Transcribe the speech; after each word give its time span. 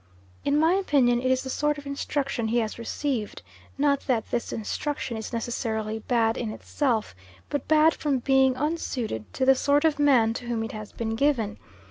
In 0.43 0.57
my 0.59 0.73
opinion, 0.73 1.21
it 1.21 1.29
is 1.29 1.43
the 1.43 1.49
sort 1.51 1.77
of 1.77 1.85
instruction 1.85 2.47
he 2.47 2.57
has 2.57 2.79
received, 2.79 3.43
not 3.77 4.07
that 4.07 4.31
this 4.31 4.51
instruction 4.51 5.15
is 5.15 5.31
necessarily 5.31 5.99
bad 5.99 6.37
in 6.39 6.49
itself, 6.51 7.13
but 7.49 7.67
bad 7.67 7.93
from 7.93 8.17
being 8.17 8.55
unsuited 8.57 9.31
to 9.35 9.45
the 9.45 9.53
sort 9.53 9.85
of 9.85 9.99
man 9.99 10.33
to 10.33 10.45
whom 10.45 10.63
it 10.63 10.71
has 10.71 10.91
been 10.91 11.15
given. 11.15 11.59